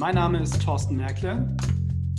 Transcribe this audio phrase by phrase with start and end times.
[0.00, 1.56] Mein Name ist Thorsten Merkle.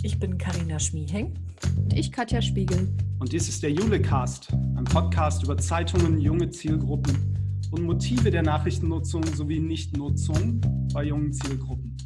[0.02, 1.32] Ich bin Karina Schmieheng.
[1.78, 2.94] Und ich Katja Spiegel.
[3.18, 7.16] Und dies ist der Julecast, ein Podcast über Zeitungen, junge Zielgruppen
[7.70, 10.60] und Motive der Nachrichtennutzung sowie Nichtnutzung
[10.92, 11.96] bei jungen Zielgruppen.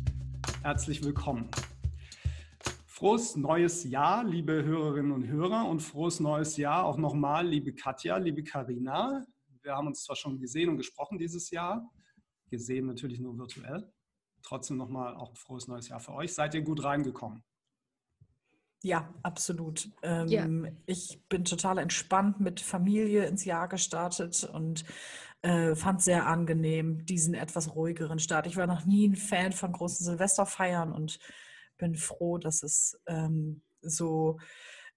[0.63, 1.49] Herzlich willkommen.
[2.87, 8.17] Frohes neues Jahr, liebe Hörerinnen und Hörer, und frohes neues Jahr auch nochmal, liebe Katja,
[8.19, 9.25] liebe Karina.
[9.63, 11.91] Wir haben uns zwar schon gesehen und gesprochen dieses Jahr,
[12.49, 13.93] gesehen natürlich nur virtuell.
[14.45, 16.35] Trotzdem nochmal auch ein frohes neues Jahr für euch.
[16.35, 17.43] Seid ihr gut reingekommen?
[18.83, 19.89] Ja, absolut.
[20.03, 20.73] Ähm, ja.
[20.85, 24.85] Ich bin total entspannt mit Familie ins Jahr gestartet und
[25.41, 28.47] äh, fand sehr angenehm diesen etwas ruhigeren Start.
[28.47, 31.19] Ich war noch nie ein Fan von großen Silvesterfeiern und
[31.79, 34.39] bin froh, dass es ähm, so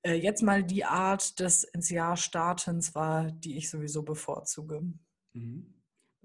[0.01, 4.81] äh, jetzt mal die Art des ins Jahr Startens war, die ich sowieso bevorzuge.
[5.31, 5.76] Mhm.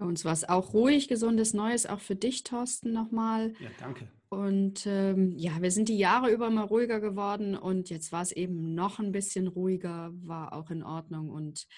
[0.02, 3.54] Bei uns war es auch ruhig, gesundes Neues, auch für dich, Thorsten, nochmal.
[3.60, 4.08] Ja, danke.
[4.30, 8.32] Und ähm, ja, wir sind die Jahre über mal ruhiger geworden und jetzt war es
[8.32, 11.68] eben noch ein bisschen ruhiger, war auch in Ordnung und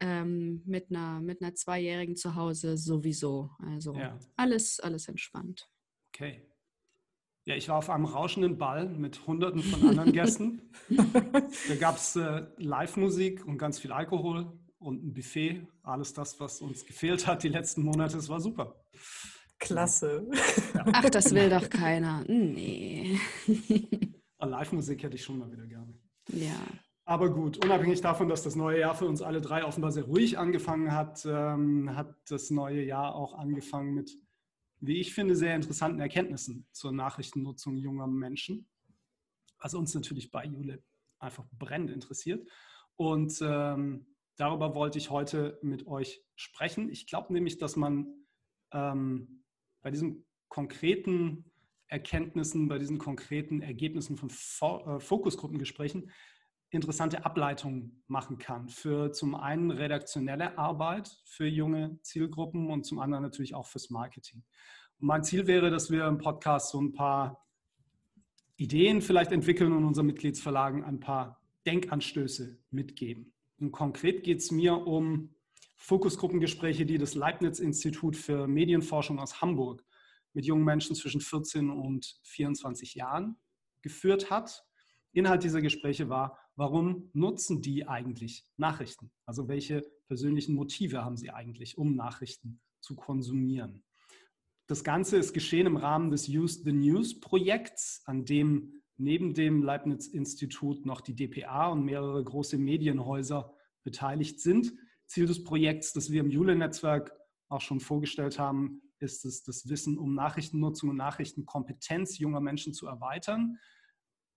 [0.00, 3.48] ähm, mit, einer, mit einer Zweijährigen zu Hause sowieso.
[3.58, 4.18] Also ja.
[4.36, 5.70] alles, alles entspannt.
[6.14, 6.42] Okay.
[7.46, 10.60] Ja, ich war auf einem rauschenden Ball mit Hunderten von anderen Gästen.
[10.90, 15.66] da gab es äh, Live-Musik und ganz viel Alkohol und ein Buffet.
[15.82, 18.18] Alles das, was uns gefehlt hat die letzten Monate.
[18.18, 18.76] Es war super.
[19.58, 20.28] Klasse.
[20.74, 20.84] Ja.
[20.92, 22.24] Ach, das will doch keiner.
[22.26, 23.18] Nee.
[24.40, 25.94] Live-Musik hätte ich schon mal wieder gerne.
[26.28, 26.60] Ja.
[27.04, 30.38] Aber gut, unabhängig davon, dass das neue Jahr für uns alle drei offenbar sehr ruhig
[30.38, 34.10] angefangen hat, ähm, hat das neue Jahr auch angefangen mit,
[34.80, 38.68] wie ich finde, sehr interessanten Erkenntnissen zur Nachrichtennutzung junger Menschen.
[39.58, 40.82] Was uns natürlich bei Jule
[41.18, 42.48] einfach brennend interessiert.
[42.96, 44.06] Und ähm,
[44.42, 46.90] darüber wollte ich heute mit euch sprechen.
[46.90, 48.26] Ich glaube nämlich, dass man
[48.72, 49.44] ähm,
[49.82, 51.52] bei diesen konkreten
[51.86, 56.10] Erkenntnissen, bei diesen konkreten Ergebnissen von äh, Fokusgruppengesprächen
[56.70, 63.22] interessante Ableitungen machen kann für zum einen redaktionelle Arbeit für junge Zielgruppen und zum anderen
[63.22, 64.42] natürlich auch fürs Marketing.
[64.98, 67.46] Und mein Ziel wäre, dass wir im Podcast so ein paar
[68.56, 73.31] Ideen vielleicht entwickeln und unseren Mitgliedsverlagen ein paar Denkanstöße mitgeben.
[73.62, 75.36] Und konkret geht es mir um
[75.76, 79.84] Fokusgruppengespräche, die das Leibniz-Institut für Medienforschung aus Hamburg
[80.32, 83.36] mit jungen Menschen zwischen 14 und 24 Jahren
[83.80, 84.64] geführt hat.
[85.12, 89.12] Inhalt dieser Gespräche war, warum nutzen die eigentlich Nachrichten?
[89.26, 93.84] Also welche persönlichen Motive haben sie eigentlich, um Nachrichten zu konsumieren?
[94.66, 99.62] Das Ganze ist geschehen im Rahmen des Use the News Projekts, an dem neben dem
[99.62, 103.52] Leibniz-Institut noch die DPA und mehrere große Medienhäuser
[103.84, 104.72] beteiligt sind.
[105.06, 107.12] Ziel des Projekts, das wir im Jule-Netzwerk
[107.48, 112.86] auch schon vorgestellt haben, ist es, das Wissen um Nachrichtennutzung und Nachrichtenkompetenz junger Menschen zu
[112.86, 113.58] erweitern,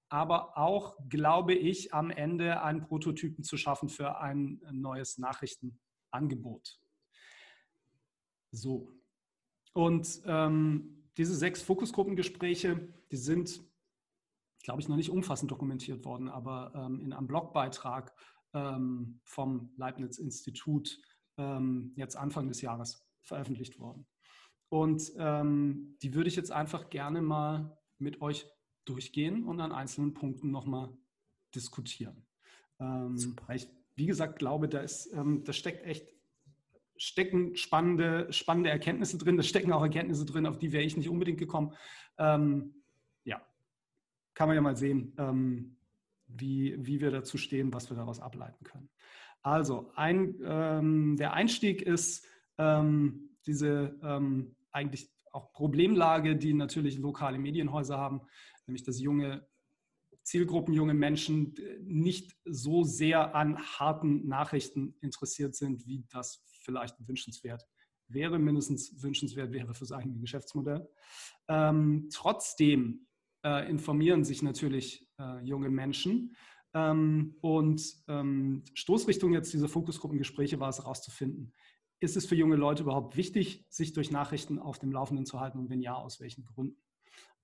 [0.10, 6.80] aber auch, glaube ich, am Ende einen Prototypen zu schaffen für ein neues Nachrichtenangebot.
[8.52, 8.92] So.
[9.74, 13.62] Und ähm, diese sechs Fokusgruppengespräche, die sind,
[14.66, 18.12] glaube ich, noch nicht umfassend dokumentiert worden, aber ähm, in einem Blogbeitrag
[18.54, 20.98] ähm, vom Leibniz-Institut
[21.38, 24.08] ähm, jetzt Anfang des Jahres veröffentlicht worden.
[24.70, 28.48] Und ähm, die würde ich jetzt einfach gerne mal mit euch
[28.86, 30.98] durchgehen und an einzelnen Punkten nochmal
[31.54, 32.26] diskutieren.
[32.80, 36.08] Ähm, ich, wie gesagt, glaube, da, ist, ähm, da steckt echt
[36.98, 39.38] stecken spannende, spannende Erkenntnisse drin.
[39.38, 41.76] Da stecken auch Erkenntnisse drin, auf die wäre ich nicht unbedingt gekommen.
[42.18, 42.85] Ähm,
[44.36, 45.78] kann man ja mal sehen, ähm,
[46.28, 48.90] wie, wie wir dazu stehen, was wir daraus ableiten können.
[49.42, 57.38] Also, ein, ähm, der Einstieg ist ähm, diese ähm, eigentlich auch Problemlage, die natürlich lokale
[57.38, 58.22] Medienhäuser haben,
[58.68, 59.48] nämlich dass junge
[60.24, 61.54] Zielgruppen, junge Menschen
[61.84, 67.64] nicht so sehr an harten Nachrichten interessiert sind, wie das vielleicht wünschenswert
[68.08, 70.88] wäre, mindestens wünschenswert wäre fürs eigene Geschäftsmodell.
[71.48, 73.06] Ähm, trotzdem
[73.46, 76.36] äh, informieren sich natürlich äh, junge Menschen.
[76.74, 81.54] Ähm, und ähm, Stoßrichtung jetzt dieser Fokusgruppengespräche war es herauszufinden,
[82.02, 85.60] ist es für junge Leute überhaupt wichtig, sich durch Nachrichten auf dem Laufenden zu halten
[85.60, 86.82] und wenn ja, aus welchen Gründen?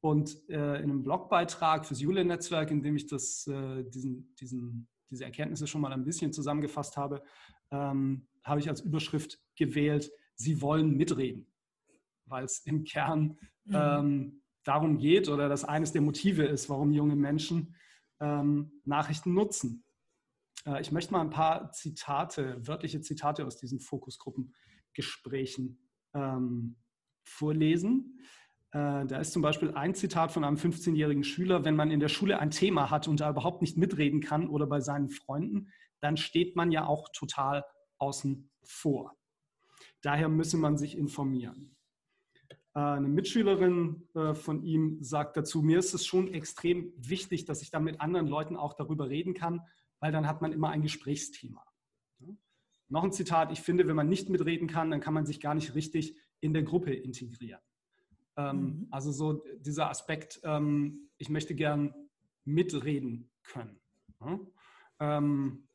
[0.01, 5.25] Und äh, in einem Blogbeitrag fürs Jule-Netzwerk, in dem ich das, äh, diesen, diesen, diese
[5.25, 7.21] Erkenntnisse schon mal ein bisschen zusammengefasst habe,
[7.69, 11.47] ähm, habe ich als Überschrift gewählt, Sie wollen mitreden,
[12.25, 13.75] weil es im Kern mhm.
[13.75, 17.75] ähm, darum geht oder das eines der Motive ist, warum junge Menschen
[18.19, 19.83] ähm, Nachrichten nutzen.
[20.65, 25.79] Äh, ich möchte mal ein paar Zitate, wörtliche Zitate aus diesen Fokusgruppengesprächen
[26.13, 26.77] ähm,
[27.23, 28.19] vorlesen.
[28.71, 32.07] Äh, da ist zum Beispiel ein Zitat von einem 15-jährigen Schüler, wenn man in der
[32.07, 36.17] Schule ein Thema hat und da überhaupt nicht mitreden kann oder bei seinen Freunden, dann
[36.17, 37.63] steht man ja auch total
[37.97, 39.15] außen vor.
[40.01, 41.75] Daher müsse man sich informieren.
[42.73, 47.61] Äh, eine Mitschülerin äh, von ihm sagt dazu, mir ist es schon extrem wichtig, dass
[47.61, 49.61] ich da mit anderen Leuten auch darüber reden kann,
[49.99, 51.63] weil dann hat man immer ein Gesprächsthema.
[52.89, 55.55] Noch ein Zitat, ich finde, wenn man nicht mitreden kann, dann kann man sich gar
[55.55, 57.61] nicht richtig in der Gruppe integrieren.
[58.35, 58.87] Ähm, mhm.
[58.91, 61.93] Also so dieser Aspekt, ähm, ich möchte gern
[62.43, 63.79] mitreden können.
[64.99, 65.67] Ähm,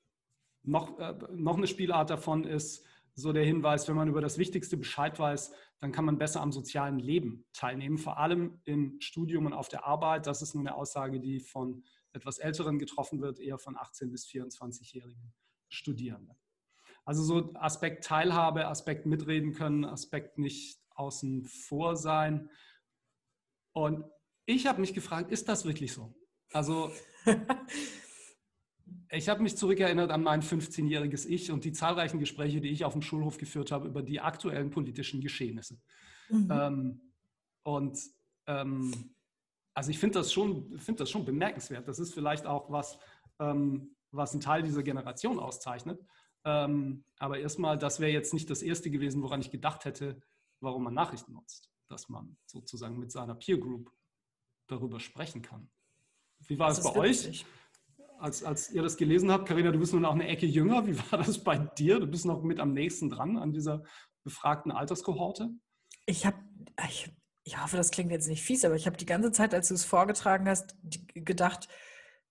[0.63, 2.85] noch, äh, noch eine Spielart davon ist
[3.17, 6.53] so der Hinweis, wenn man über das Wichtigste Bescheid weiß, dann kann man besser am
[6.53, 10.27] sozialen Leben teilnehmen, vor allem im Studium und auf der Arbeit.
[10.27, 11.83] Das ist nur eine Aussage, die von
[12.13, 15.35] etwas Älteren getroffen wird, eher von 18- bis 24-jährigen
[15.69, 16.37] Studierenden.
[17.07, 22.51] Also so Aspekt Teilhabe, Aspekt mitreden können, Aspekt nicht außen vor sein.
[23.73, 24.05] Und
[24.45, 26.15] ich habe mich gefragt, ist das wirklich so?
[26.53, 26.93] Also
[29.11, 32.93] ich habe mich zurückerinnert an mein 15-jähriges Ich und die zahlreichen Gespräche, die ich auf
[32.93, 35.81] dem Schulhof geführt habe über die aktuellen politischen Geschehnisse.
[36.29, 36.49] Mhm.
[36.51, 37.01] Ähm,
[37.63, 37.99] und
[38.47, 39.15] ähm,
[39.75, 41.87] also ich finde das, schon, find das schon bemerkenswert.
[41.87, 42.99] Das ist vielleicht auch was,
[43.39, 46.01] ähm, was ein Teil dieser Generation auszeichnet.
[46.45, 50.21] Ähm, aber erstmal, das wäre jetzt nicht das Erste gewesen, woran ich gedacht hätte,
[50.61, 51.71] warum man Nachrichten nutzt.
[51.89, 53.93] Dass man sozusagen mit seiner Peer Group
[54.67, 55.69] darüber sprechen kann.
[56.47, 57.45] Wie war das es bei euch?
[58.19, 60.87] Als, als ihr das gelesen habt, Karina, du bist nun auch eine Ecke jünger.
[60.87, 62.01] Wie war das bei dir?
[62.01, 63.83] Du bist noch mit am nächsten dran an dieser
[64.25, 65.51] befragten Alterskohorte.
[66.07, 66.39] Ich habe,
[66.89, 67.11] ich,
[67.45, 69.75] ich hoffe, das klingt jetzt nicht fies, aber ich habe die ganze Zeit, als du
[69.75, 70.77] es vorgetragen hast,
[71.15, 71.69] gedacht,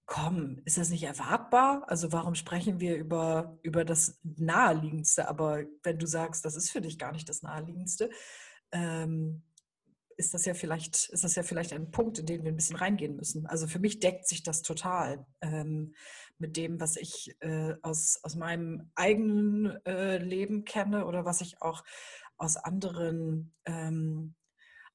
[0.06, 1.84] komm, ist das nicht erwartbar?
[1.88, 5.28] Also warum sprechen wir über, über das Naheliegendste?
[5.28, 8.10] Aber wenn du sagst, das ist für dich gar nicht das Naheliegendste,
[8.72, 9.44] ähm,
[10.18, 12.78] ist das ja vielleicht, ist das ja vielleicht ein Punkt, in den wir ein bisschen
[12.78, 13.46] reingehen müssen.
[13.48, 15.94] Also für mich deckt sich das total ähm,
[16.38, 21.62] mit dem, was ich äh, aus, aus meinem eigenen äh, Leben kenne oder was ich
[21.62, 21.84] auch
[22.38, 24.36] aus anderen ähm,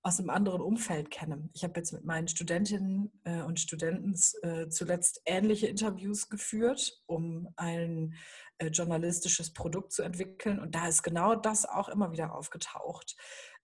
[0.03, 1.51] aus einem anderen Umfeld kenne.
[1.53, 7.49] Ich habe jetzt mit meinen Studentinnen äh, und Studenten äh, zuletzt ähnliche Interviews geführt, um
[7.57, 8.15] ein
[8.59, 10.59] äh, journalistisches Produkt zu entwickeln.
[10.59, 13.15] Und da ist genau das auch immer wieder aufgetaucht.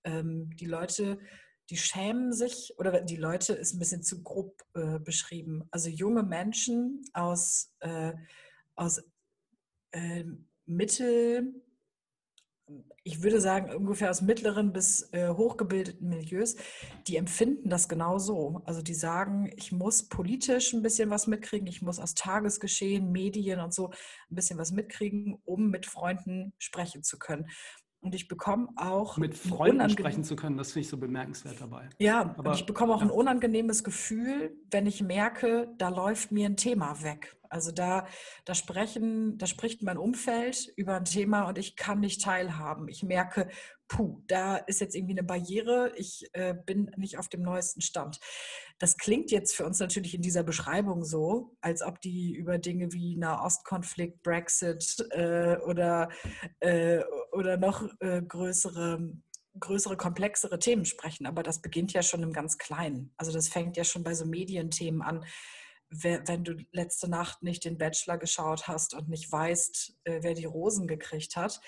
[0.04, 1.18] Ähm, die Leute,
[1.70, 5.64] die schämen sich, oder die Leute ist ein bisschen zu grob äh, beschrieben.
[5.70, 8.12] Also junge Menschen aus, äh,
[8.76, 9.02] aus
[9.92, 10.24] äh,
[10.66, 11.54] Mittel,
[13.04, 16.56] ich würde sagen, ungefähr aus mittleren bis äh, hochgebildeten Milieus,
[17.06, 18.62] die empfinden das genau so.
[18.64, 23.60] Also die sagen, ich muss politisch ein bisschen was mitkriegen, ich muss aus Tagesgeschehen, Medien
[23.60, 27.48] und so ein bisschen was mitkriegen, um mit Freunden sprechen zu können.
[28.06, 29.16] Und ich bekomme auch.
[29.16, 31.88] Mit Freunden sprechen zu können, das finde ich so bemerkenswert dabei.
[31.98, 33.06] Ja, Aber, und ich bekomme auch ja.
[33.06, 37.36] ein unangenehmes Gefühl, wenn ich merke, da läuft mir ein Thema weg.
[37.48, 38.06] Also da,
[38.44, 42.88] da sprechen, da spricht mein Umfeld über ein Thema und ich kann nicht teilhaben.
[42.88, 43.48] Ich merke,
[43.88, 48.20] puh, da ist jetzt irgendwie eine Barriere, ich äh, bin nicht auf dem neuesten Stand.
[48.78, 52.92] Das klingt jetzt für uns natürlich in dieser Beschreibung so, als ob die über Dinge
[52.92, 56.10] wie Nahostkonflikt, Brexit äh, oder,
[56.60, 57.02] äh,
[57.36, 59.12] oder noch äh, größere
[59.58, 63.14] größere, komplexere Themen sprechen, aber das beginnt ja schon im ganz Kleinen.
[63.16, 65.24] Also das fängt ja schon bei so Medienthemen an
[65.90, 70.44] wenn du letzte Nacht nicht den Bachelor geschaut hast und nicht weißt, äh, wer die
[70.44, 71.60] Rosen gekriegt hat,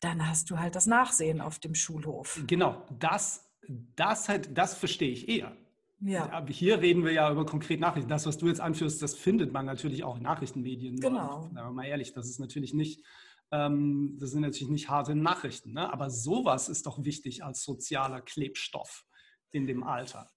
[0.00, 2.40] dann hast du halt das Nachsehen auf dem Schulhof.
[2.46, 3.50] Genau, das,
[3.96, 5.56] das, halt, das verstehe ich eher.
[6.00, 6.30] Ja.
[6.30, 8.08] Aber hier reden wir ja über konkrete Nachrichten.
[8.08, 11.00] Das, was du jetzt anführst, das findet man natürlich auch in Nachrichtenmedien.
[11.00, 11.50] Genau.
[11.52, 13.04] Wir mal ehrlich, das ist natürlich nicht,
[13.50, 15.72] ähm, das sind natürlich nicht harte Nachrichten.
[15.72, 15.92] Ne?
[15.92, 19.04] Aber sowas ist doch wichtig als sozialer Klebstoff
[19.50, 20.30] in dem Alter.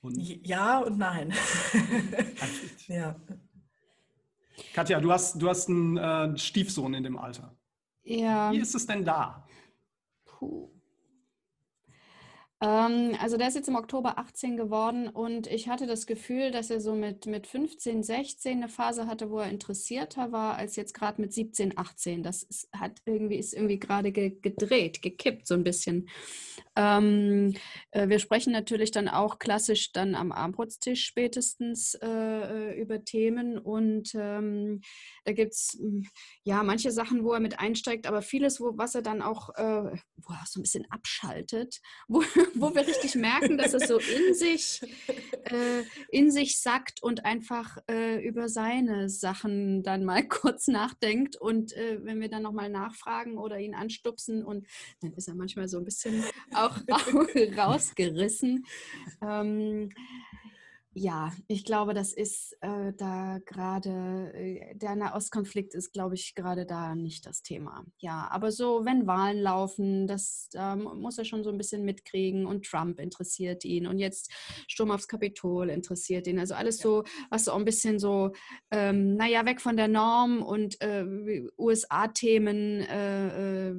[0.00, 1.32] Und ja und nein.
[2.88, 3.16] ja.
[4.74, 7.56] Katja, du hast, du hast einen äh, Stiefsohn in dem Alter.
[8.02, 8.52] Ja.
[8.52, 9.46] Wie ist es denn da?
[10.26, 10.73] Puh.
[12.60, 16.70] Ähm, also der ist jetzt im Oktober 18 geworden und ich hatte das Gefühl, dass
[16.70, 20.94] er so mit, mit 15, 16 eine Phase hatte, wo er interessierter war, als jetzt
[20.94, 22.22] gerade mit 17, 18.
[22.22, 26.08] Das ist, hat irgendwie, ist irgendwie gerade ge, gedreht, gekippt so ein bisschen.
[26.76, 27.54] Ähm,
[27.90, 33.58] äh, wir sprechen natürlich dann auch klassisch dann am Abendbrotstisch spätestens äh, äh über Themen
[33.58, 34.80] und ähm,
[35.24, 36.06] da gibt es hm,
[36.44, 39.96] ja manche Sachen, wo er mit einsteigt, aber vieles, wo, was er dann auch, äh,
[40.16, 42.22] wo er so ein bisschen abschaltet, wo,
[42.54, 44.80] wo wir richtig merken, dass es so in sich,
[45.44, 51.36] äh, in sich sackt und einfach äh, über seine Sachen dann mal kurz nachdenkt.
[51.36, 54.66] Und äh, wenn wir dann nochmal nachfragen oder ihn anstupsen und
[55.00, 56.24] dann ist er manchmal so ein bisschen
[56.54, 56.78] auch
[57.56, 58.64] rausgerissen.
[59.22, 59.90] Ähm,
[60.96, 66.66] ja, ich glaube, das ist äh, da gerade, äh, der Nahostkonflikt ist, glaube ich, gerade
[66.66, 67.84] da nicht das Thema.
[67.98, 72.46] Ja, aber so, wenn Wahlen laufen, das ähm, muss er schon so ein bisschen mitkriegen
[72.46, 74.32] und Trump interessiert ihn und jetzt
[74.68, 76.38] Sturm aufs Kapitol interessiert ihn.
[76.38, 76.84] Also alles ja.
[76.84, 78.30] so, was so ein bisschen so,
[78.70, 83.76] ähm, naja, weg von der Norm und äh, USA-Themen äh, äh,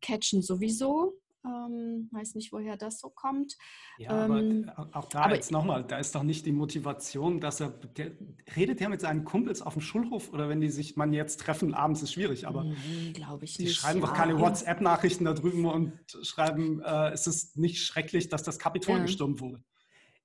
[0.00, 1.19] catchen sowieso.
[1.44, 3.56] Ähm, weiß nicht, woher das so kommt.
[3.98, 7.60] Ja, ähm, aber auch da aber jetzt nochmal, da ist doch nicht die Motivation, dass
[7.60, 8.12] er, der,
[8.56, 11.72] redet er mit seinen Kumpels auf dem Schulhof oder wenn die sich man jetzt treffen,
[11.72, 13.76] abends ist schwierig, aber nee, glaube ich die nicht.
[13.76, 14.06] schreiben ja.
[14.06, 15.92] doch keine WhatsApp-Nachrichten da drüben und
[16.22, 19.02] schreiben, äh, es ist nicht schrecklich, dass das Kapitol ja.
[19.02, 19.62] gestürmt wurde.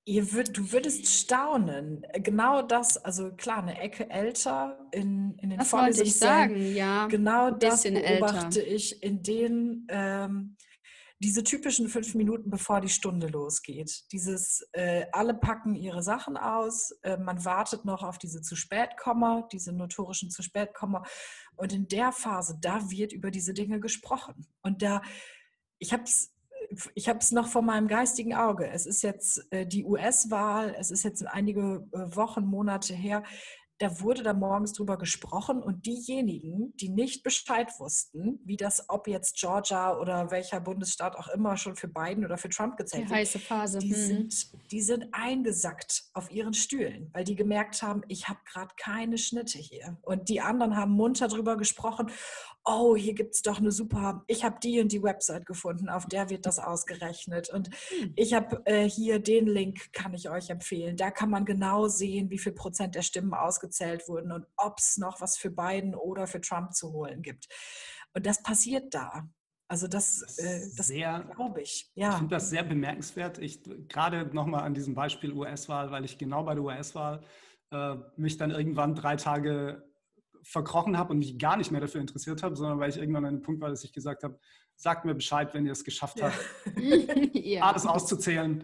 [0.08, 2.06] Ihr würd, du würdest staunen.
[2.14, 7.08] Genau das, also klar, eine Ecke älter in, in den das wollte ich sagen, ja.
[7.08, 8.76] Genau das beobachte älter.
[8.76, 10.58] ich in den ähm,
[11.20, 14.12] diese typischen fünf Minuten, bevor die Stunde losgeht.
[14.12, 18.90] Dieses, äh, alle packen ihre Sachen aus, äh, man wartet noch auf diese zu spät
[19.52, 20.72] diese notorischen zu spät.
[21.56, 24.48] Und in der Phase, da wird über diese Dinge gesprochen.
[24.62, 25.02] Und da,
[25.80, 26.32] ich habe es
[26.96, 28.68] ich habe es noch vor meinem geistigen Auge.
[28.68, 33.24] Es ist jetzt äh, die US-Wahl, es ist jetzt einige äh, Wochen, Monate her
[33.80, 39.08] da wurde da morgens drüber gesprochen und diejenigen, die nicht Bescheid wussten, wie das, ob
[39.08, 43.20] jetzt Georgia oder welcher Bundesstaat auch immer schon für Biden oder für Trump gezählt wird,
[43.20, 43.80] heiße Phase.
[43.80, 44.02] Die, hm.
[44.32, 49.18] sind, die sind eingesackt auf ihren Stühlen, weil die gemerkt haben, ich habe gerade keine
[49.18, 49.98] Schnitte hier.
[50.04, 52.10] Und die anderen haben munter drüber gesprochen,
[52.66, 56.08] oh, hier gibt es doch eine super, ich habe die und die Website gefunden, auf
[56.08, 57.50] der wird das ausgerechnet.
[57.50, 57.70] Und
[58.00, 58.14] hm.
[58.16, 60.98] ich habe äh, hier den Link, kann ich euch empfehlen.
[60.98, 64.98] Da kann man genau sehen, wie viel Prozent der Stimmen ausgezählt wurden und ob es
[64.98, 67.48] noch was für Biden oder für Trump zu holen gibt.
[68.14, 69.30] Und das passiert da.
[69.68, 70.90] Also das, das, äh, das
[71.36, 71.92] glaube ich.
[71.96, 72.12] Ja.
[72.12, 73.40] Ich finde das sehr bemerkenswert.
[73.40, 77.22] Ich gerade nochmal an diesem Beispiel US-Wahl, weil ich genau bei der US-Wahl
[77.72, 79.84] äh, mich dann irgendwann drei Tage
[80.46, 83.34] verkrochen habe und mich gar nicht mehr dafür interessiert habe, sondern weil ich irgendwann an
[83.34, 84.40] einem Punkt war, dass ich gesagt habe,
[84.76, 86.38] sagt mir Bescheid, wenn ihr es geschafft habt,
[87.34, 87.64] ja.
[87.64, 88.64] alles auszuzählen.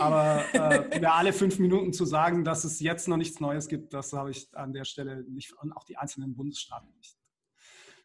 [0.00, 3.94] Aber äh, mir alle fünf Minuten zu sagen, dass es jetzt noch nichts Neues gibt,
[3.94, 7.16] das habe ich an der Stelle nicht und auch die einzelnen Bundesstaaten nicht.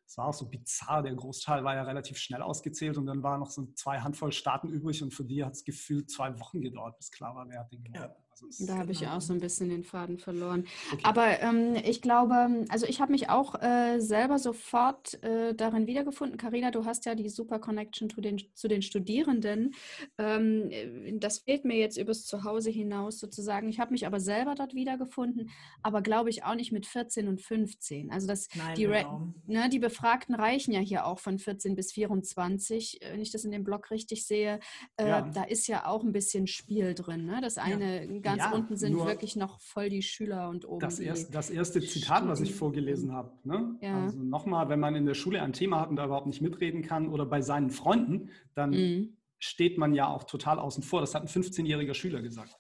[0.06, 3.40] Es war auch so bizarr, der Großteil war ja relativ schnell ausgezählt und dann waren
[3.40, 6.98] noch so zwei Handvoll Staaten übrig und für die hat es gefühlt zwei Wochen gedauert,
[6.98, 8.10] bis klar war, wer hat den gewonnen.
[8.10, 8.16] Ja.
[8.60, 10.66] Da habe ich auch so ein bisschen den Faden verloren.
[10.92, 11.02] Okay.
[11.04, 16.38] Aber ähm, ich glaube, also ich habe mich auch äh, selber sofort äh, darin wiedergefunden.
[16.38, 19.74] Karina, du hast ja die super Connection zu den, zu den Studierenden.
[20.18, 23.70] Ähm, äh, das fehlt mir jetzt übers Zuhause hinaus sozusagen.
[23.70, 25.50] Ich habe mich aber selber dort wiedergefunden,
[25.82, 28.12] aber glaube ich auch nicht mit 14 und 15.
[28.12, 29.34] Also das, Nein, die, genau.
[29.48, 33.52] ne, die Befragten reichen ja hier auch von 14 bis 24, wenn ich das in
[33.52, 34.60] dem Blog richtig sehe.
[34.98, 35.22] Äh, ja.
[35.22, 37.26] Da ist ja auch ein bisschen Spiel drin.
[37.26, 37.40] Ne?
[37.42, 40.80] Das eine ja ganz ja, unten sind wirklich noch voll die Schüler und oben.
[40.80, 43.32] Das, erst, das erste Zitat, was ich vorgelesen habe.
[43.44, 43.78] Ne?
[43.82, 44.04] Ja.
[44.04, 46.82] Also nochmal, wenn man in der Schule ein Thema hat und da überhaupt nicht mitreden
[46.82, 49.18] kann oder bei seinen Freunden, dann mhm.
[49.38, 51.02] steht man ja auch total außen vor.
[51.02, 52.58] Das hat ein 15-jähriger Schüler gesagt.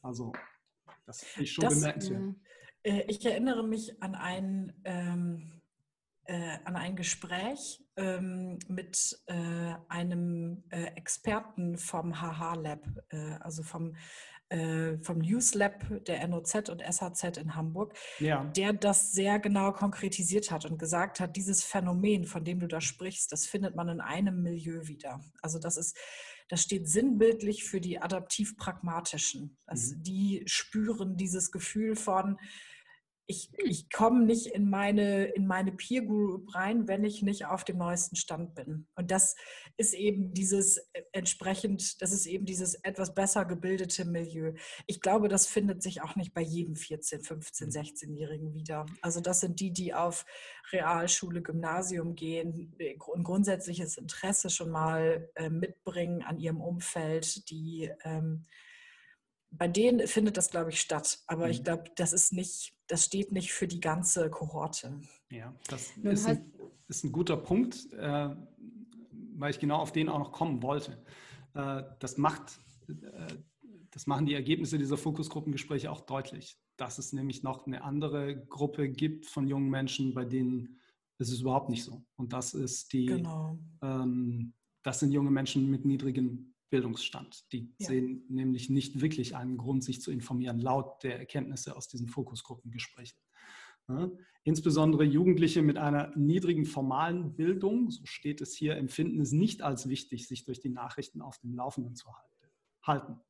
[0.00, 0.32] Also,
[1.06, 2.22] das finde ich schon das, bemerkenswert.
[2.82, 4.72] Äh, ich erinnere mich an ein.
[4.84, 5.62] Ähm,
[6.24, 13.62] äh, an ein Gespräch ähm, mit äh, einem äh, Experten vom HH Lab, äh, also
[13.62, 13.96] vom
[15.02, 18.44] vom News Lab der NOZ und SHZ in Hamburg, ja.
[18.44, 22.80] der das sehr genau konkretisiert hat und gesagt hat, dieses Phänomen, von dem du da
[22.80, 25.20] sprichst, das findet man in einem Milieu wieder.
[25.40, 25.96] Also das ist,
[26.48, 29.56] das steht sinnbildlich für die adaptiv-pragmatischen.
[29.66, 30.02] Also mhm.
[30.02, 32.38] Die spüren dieses Gefühl von,
[33.26, 37.64] ich, ich komme nicht in meine, in meine Peer Group rein, wenn ich nicht auf
[37.64, 38.86] dem neuesten Stand bin.
[38.96, 39.36] Und das
[39.76, 44.54] ist eben dieses äh, entsprechend, das ist eben dieses etwas besser gebildete Milieu.
[44.86, 48.86] Ich glaube, das findet sich auch nicht bei jedem 14, 15, 16-Jährigen wieder.
[49.00, 50.24] Also das sind die, die auf
[50.72, 58.44] Realschule, Gymnasium gehen, ein grundsätzliches Interesse schon mal äh, mitbringen an ihrem Umfeld, die ähm,
[59.52, 61.22] bei denen findet das, glaube ich, statt.
[61.26, 61.50] Aber mhm.
[61.50, 65.00] ich glaube, das ist nicht, das steht nicht für die ganze Kohorte.
[65.30, 66.52] Ja, das ist ein,
[66.88, 68.34] ist ein, guter Punkt, äh,
[69.34, 71.02] weil ich genau auf den auch noch kommen wollte.
[71.54, 73.34] Äh, das macht, äh,
[73.90, 78.88] das machen die Ergebnisse dieser Fokusgruppengespräche auch deutlich, dass es nämlich noch eine andere Gruppe
[78.88, 80.78] gibt von jungen Menschen, bei denen
[81.18, 82.04] ist es überhaupt nicht so.
[82.16, 83.58] Und das ist die, genau.
[83.82, 87.52] ähm, das sind junge Menschen mit niedrigen Bildungsstand.
[87.52, 87.88] Die ja.
[87.88, 93.18] sehen nämlich nicht wirklich einen Grund, sich zu informieren, laut der Erkenntnisse aus diesen Fokusgruppengesprächen.
[94.44, 99.88] Insbesondere Jugendliche mit einer niedrigen formalen Bildung, so steht es hier, empfinden es nicht als
[99.88, 102.08] wichtig, sich durch die Nachrichten auf dem Laufenden zu
[102.82, 103.20] halten.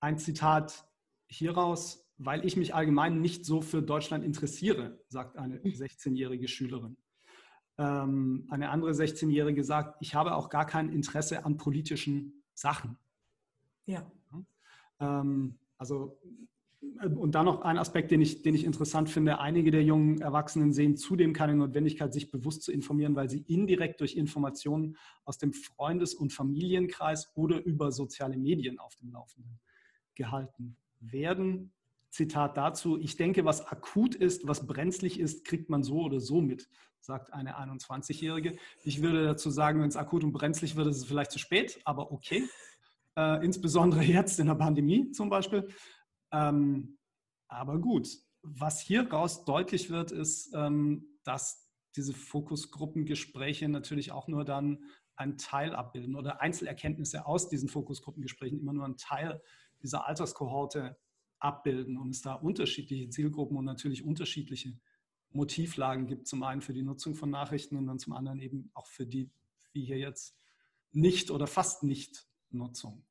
[0.00, 0.84] Ein Zitat
[1.28, 6.96] hieraus, weil ich mich allgemein nicht so für Deutschland interessiere, sagt eine 16-jährige Schülerin.
[7.78, 12.98] Ähm, eine andere 16-jährige sagt, ich habe auch gar kein Interesse an politischen Sachen.
[13.86, 14.10] Ja.
[15.00, 16.18] Ähm, also
[17.00, 19.38] und dann noch ein Aspekt, den ich, den ich interessant finde.
[19.38, 24.00] Einige der jungen Erwachsenen sehen zudem keine Notwendigkeit, sich bewusst zu informieren, weil sie indirekt
[24.00, 29.60] durch Informationen aus dem Freundes- und Familienkreis oder über soziale Medien auf dem Laufenden
[30.14, 31.72] gehalten werden.
[32.12, 36.42] Zitat dazu, ich denke, was akut ist, was brenzlig ist, kriegt man so oder so
[36.42, 36.68] mit,
[37.00, 38.54] sagt eine 21-Jährige.
[38.84, 41.80] Ich würde dazu sagen, wenn es akut und brenzlig wird, ist es vielleicht zu spät,
[41.84, 42.46] aber okay.
[43.16, 45.68] Äh, insbesondere jetzt in der Pandemie zum Beispiel.
[46.32, 46.98] Ähm,
[47.48, 48.08] aber gut,
[48.42, 54.84] was hier raus deutlich wird, ist, ähm, dass diese Fokusgruppengespräche natürlich auch nur dann
[55.16, 59.42] einen Teil abbilden oder Einzelerkenntnisse aus diesen Fokusgruppengesprächen immer nur einen Teil
[59.82, 60.96] dieser Alterskohorte
[61.42, 64.78] abbilden und es da unterschiedliche Zielgruppen und natürlich unterschiedliche
[65.30, 66.26] Motivlagen gibt.
[66.26, 69.30] Zum einen für die Nutzung von Nachrichten und dann zum anderen eben auch für die,
[69.72, 70.36] wie hier jetzt,
[70.92, 73.04] nicht oder fast nicht Nutzung.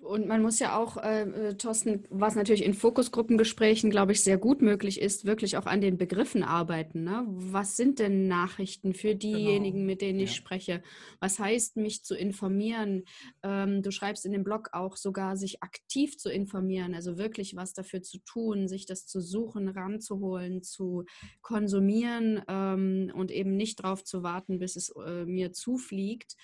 [0.00, 4.38] Und man muss ja auch, äh, äh, Thorsten, was natürlich in Fokusgruppengesprächen, glaube ich, sehr
[4.38, 7.04] gut möglich ist, wirklich auch an den Begriffen arbeiten.
[7.04, 7.24] Ne?
[7.28, 9.86] Was sind denn Nachrichten für diejenigen, genau.
[9.86, 10.36] mit denen ich ja.
[10.36, 10.82] spreche?
[11.20, 13.04] Was heißt, mich zu informieren?
[13.42, 17.72] Ähm, du schreibst in dem Blog auch sogar, sich aktiv zu informieren, also wirklich was
[17.72, 21.04] dafür zu tun, sich das zu suchen, ranzuholen, zu
[21.42, 26.36] konsumieren ähm, und eben nicht darauf zu warten, bis es äh, mir zufliegt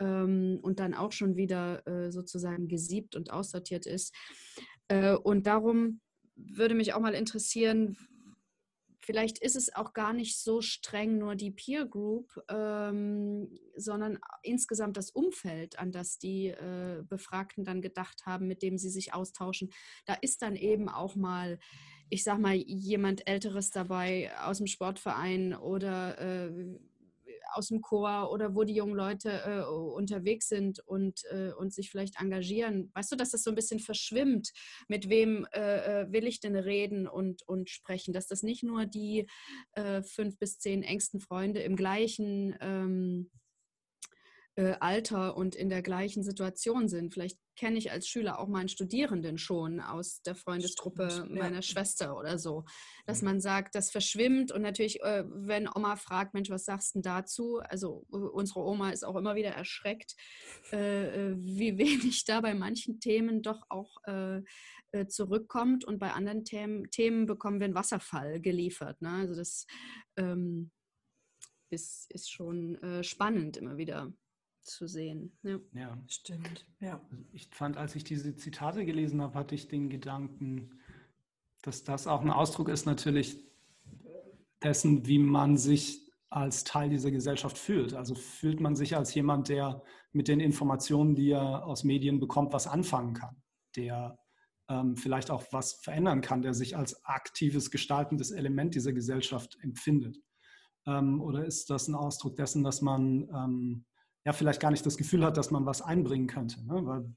[0.00, 4.14] ähm, und dann auch schon wieder äh, sozusagen gesiebt und aussortiert ist.
[4.88, 6.00] Äh, und darum
[6.36, 7.96] würde mich auch mal interessieren,
[9.06, 14.96] vielleicht ist es auch gar nicht so streng nur die Peer Group, ähm, sondern insgesamt
[14.96, 19.70] das Umfeld, an das die äh, Befragten dann gedacht haben, mit dem sie sich austauschen.
[20.06, 21.60] Da ist dann eben auch mal,
[22.10, 26.78] ich sag mal, jemand Älteres dabei aus dem Sportverein oder äh,
[27.52, 31.90] aus dem Chor oder wo die jungen Leute äh, unterwegs sind und, äh, und sich
[31.90, 32.90] vielleicht engagieren.
[32.94, 34.52] Weißt du, dass das so ein bisschen verschwimmt,
[34.88, 38.86] mit wem äh, äh, will ich denn reden und, und sprechen, dass das nicht nur
[38.86, 39.26] die
[39.72, 43.30] äh, fünf bis zehn engsten Freunde im gleichen ähm,
[44.56, 47.12] äh, Alter und in der gleichen Situation sind.
[47.12, 51.62] Vielleicht kenne ich als Schüler auch meinen Studierenden schon aus der Freundesgruppe Stimmt, meiner ja.
[51.62, 52.64] Schwester oder so,
[53.04, 53.28] dass mhm.
[53.28, 57.60] man sagt, das verschwimmt und natürlich, äh, wenn Oma fragt, Mensch, was sagst du dazu?
[57.68, 60.16] Also äh, unsere Oma ist auch immer wieder erschreckt,
[60.72, 64.40] äh, äh wie wenig da bei manchen Themen doch auch äh,
[65.08, 69.02] zurückkommt und bei anderen Themen, Themen bekommen wir einen Wasserfall geliefert.
[69.02, 69.10] Ne?
[69.10, 69.66] Also das
[70.16, 70.70] ähm,
[71.68, 74.14] ist, ist schon spannend immer wieder
[74.66, 75.36] zu sehen.
[75.42, 75.98] Ja, ja.
[76.08, 76.66] stimmt.
[76.80, 77.00] Ja.
[77.32, 80.80] Ich fand, als ich diese Zitate gelesen habe, hatte ich den Gedanken,
[81.62, 83.44] dass das auch ein Ausdruck ist natürlich
[84.62, 87.94] dessen, wie man sich als Teil dieser Gesellschaft fühlt.
[87.94, 92.52] Also fühlt man sich als jemand, der mit den Informationen, die er aus Medien bekommt,
[92.52, 93.42] was anfangen kann,
[93.76, 94.18] der
[94.68, 100.18] ähm, vielleicht auch was verändern kann, der sich als aktives, gestaltendes Element dieser Gesellschaft empfindet.
[100.86, 103.84] Ähm, oder ist das ein Ausdruck dessen, dass man ähm,
[104.26, 106.60] ja vielleicht gar nicht das Gefühl hat, dass man was einbringen könnte.
[106.66, 106.84] Ne?
[106.84, 107.14] Weil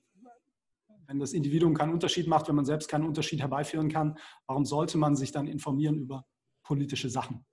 [1.07, 4.99] wenn das Individuum keinen Unterschied macht, wenn man selbst keinen Unterschied herbeiführen kann, warum sollte
[4.99, 6.23] man sich dann informieren über
[6.63, 7.43] politische Sachen?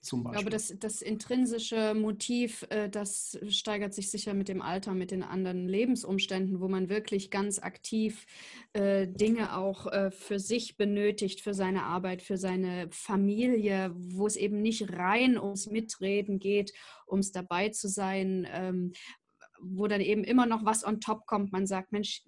[0.00, 0.38] Zum Beispiel.
[0.38, 5.10] Ich glaube, das, das intrinsische Motiv, äh, das steigert sich sicher mit dem Alter, mit
[5.10, 8.26] den anderen Lebensumständen, wo man wirklich ganz aktiv
[8.72, 14.36] äh, Dinge auch äh, für sich benötigt, für seine Arbeit, für seine Familie, wo es
[14.36, 16.72] eben nicht rein ums Mitreden geht,
[17.08, 18.92] ums dabei zu sein, ähm,
[19.60, 21.52] wo dann eben immer noch was on top kommt.
[21.52, 22.22] Man sagt, Mensch,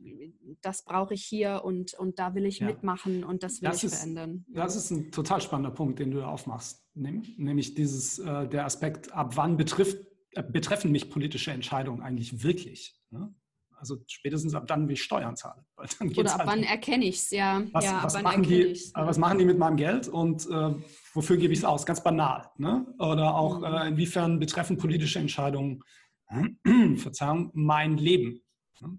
[0.61, 2.67] das brauche ich hier und, und da will ich ja.
[2.67, 4.45] mitmachen und das will das ich ist, verändern.
[4.49, 6.85] Das ist ein total spannender Punkt, den du aufmachst.
[6.95, 9.99] Nämlich dieses, äh, der Aspekt, ab wann betrifft,
[10.33, 13.01] äh, betreffen mich politische Entscheidungen eigentlich wirklich?
[13.11, 13.35] Ne?
[13.81, 15.65] Also spätestens ab dann, wie ich Steuern zahle.
[16.17, 17.63] Oder ab halt wann erkenne ich es, ja.
[17.73, 20.75] Was, ja was, machen die, äh, was machen die mit meinem Geld und äh,
[21.15, 21.87] wofür gebe ich es aus?
[21.87, 22.51] Ganz banal.
[22.57, 22.87] Ne?
[22.99, 23.65] Oder auch, mhm.
[23.65, 25.83] äh, inwiefern betreffen politische Entscheidungen
[26.97, 28.43] Verzeihung, mein Leben.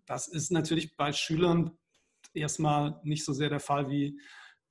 [0.06, 1.72] Das ist natürlich bei Schülern
[2.34, 4.20] erstmal nicht so sehr der Fall wie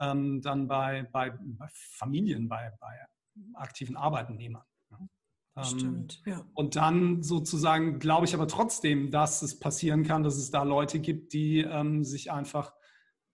[0.01, 3.07] ähm, dann bei, bei, bei, Familien, bei, bei
[3.55, 4.65] aktiven Arbeitnehmern.
[5.57, 6.45] Ähm, Stimmt, ja.
[6.55, 11.01] Und dann sozusagen glaube ich aber trotzdem, dass es passieren kann, dass es da Leute
[11.01, 12.73] gibt, die ähm, sich einfach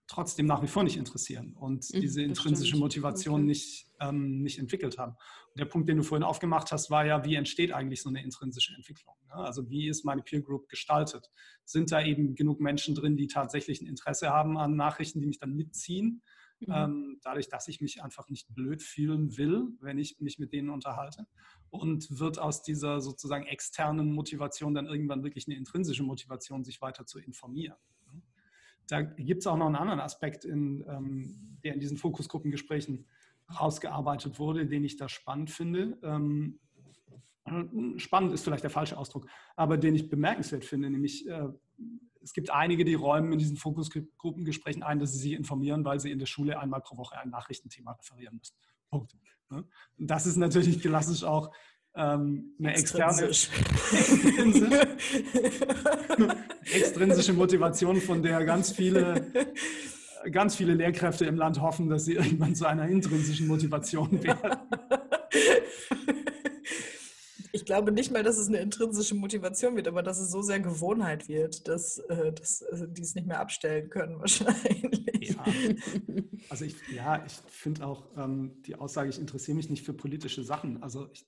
[0.07, 3.47] trotzdem nach wie vor nicht interessieren und mhm, diese intrinsische Motivation okay.
[3.47, 5.13] nicht, ähm, nicht entwickelt haben.
[5.13, 8.23] Und der Punkt, den du vorhin aufgemacht hast, war ja, wie entsteht eigentlich so eine
[8.23, 9.15] intrinsische Entwicklung?
[9.27, 9.35] Ne?
[9.35, 11.31] Also wie ist meine Peer Group gestaltet?
[11.63, 15.39] Sind da eben genug Menschen drin, die tatsächlich ein Interesse haben an Nachrichten, die mich
[15.39, 16.21] dann mitziehen?
[16.59, 16.73] Mhm.
[16.73, 20.69] Ähm, dadurch, dass ich mich einfach nicht blöd fühlen will, wenn ich mich mit denen
[20.69, 21.25] unterhalte.
[21.69, 27.05] Und wird aus dieser sozusagen externen Motivation dann irgendwann wirklich eine intrinsische Motivation, sich weiter
[27.05, 27.75] zu informieren.
[28.87, 33.05] Da gibt es auch noch einen anderen Aspekt, in, ähm, der in diesen Fokusgruppengesprächen
[33.59, 35.97] rausgearbeitet wurde, den ich da spannend finde.
[36.03, 36.59] Ähm,
[37.97, 41.49] spannend ist vielleicht der falsche Ausdruck, aber den ich bemerkenswert finde, nämlich äh,
[42.21, 46.09] es gibt einige, die räumen in diesen Fokusgruppengesprächen ein, dass sie sich informieren, weil sie
[46.09, 48.55] in der Schule einmal pro Woche ein Nachrichtenthema referieren müssen.
[48.89, 49.15] Punkt.
[49.49, 49.67] Und
[49.97, 51.53] das ist natürlich klassisch auch
[51.95, 53.21] ähm, eine externe
[56.73, 59.27] extrinsische Motivation, von der ganz viele,
[60.31, 64.57] ganz viele Lehrkräfte im Land hoffen, dass sie irgendwann zu einer intrinsischen Motivation werden.
[67.51, 70.59] Ich glaube nicht mal, dass es eine intrinsische Motivation wird, aber dass es so sehr
[70.59, 75.29] Gewohnheit wird, dass, äh, dass äh, die es nicht mehr abstellen können wahrscheinlich.
[75.29, 75.45] Ja.
[76.49, 80.43] Also ich, ja, ich finde auch ähm, die Aussage, ich interessiere mich nicht für politische
[80.43, 80.83] Sachen.
[80.83, 81.25] Also ich,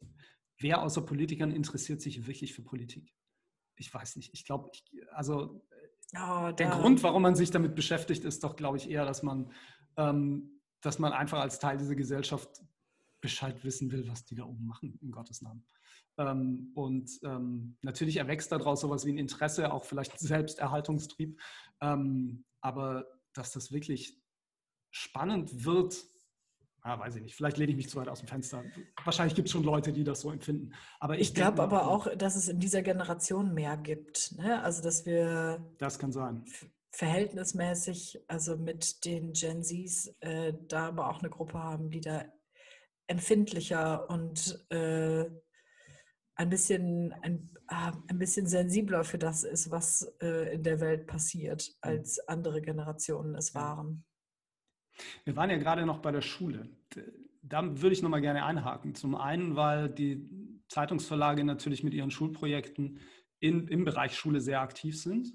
[0.59, 3.13] wer außer Politikern interessiert sich wirklich für Politik?
[3.75, 4.33] Ich weiß nicht.
[4.33, 4.71] Ich glaube,
[5.11, 5.63] also
[6.15, 9.51] oh, der Grund, warum man sich damit beschäftigt, ist doch, glaube ich, eher, dass man,
[9.97, 12.63] ähm, dass man einfach als Teil dieser Gesellschaft
[13.21, 15.65] Bescheid wissen will, was die da oben machen, in Gottes Namen.
[16.17, 21.39] Ähm, und ähm, natürlich erwächst daraus sowas wie ein Interesse, auch vielleicht Selbsterhaltungstrieb.
[21.81, 24.19] Ähm, aber dass das wirklich
[24.91, 26.03] spannend wird,
[26.87, 28.63] ja, weiß ich nicht, vielleicht lehne ich mich zu weit aus dem Fenster.
[29.03, 30.73] Wahrscheinlich gibt es schon Leute, die das so empfinden.
[31.01, 34.37] Aber ich, ich glaube aber auch, dass es in dieser Generation mehr gibt.
[34.37, 34.63] Ne?
[34.63, 35.59] Also, dass wir.
[35.79, 36.45] Das kann sein.
[36.91, 42.23] Verhältnismäßig, also mit den Gen Zs, äh, da aber auch eine Gruppe haben, die da
[43.07, 45.25] empfindlicher und äh,
[46.35, 51.05] ein bisschen, ein, ah, ein bisschen sensibler für das ist, was äh, in der Welt
[51.05, 51.75] passiert, hm.
[51.81, 54.05] als andere Generationen es waren.
[55.25, 56.69] Wir waren ja gerade noch bei der Schule.
[57.41, 58.95] Da würde ich noch mal gerne einhaken.
[58.95, 60.29] Zum einen, weil die
[60.67, 62.99] Zeitungsverlage natürlich mit ihren Schulprojekten
[63.39, 65.33] in, im Bereich Schule sehr aktiv sind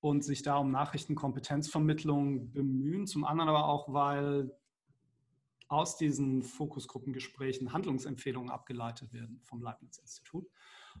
[0.00, 3.06] und sich da um Nachrichtenkompetenzvermittlung bemühen.
[3.06, 4.52] Zum anderen aber auch, weil
[5.68, 10.48] aus diesen Fokusgruppengesprächen Handlungsempfehlungen abgeleitet werden vom Leibniz-Institut.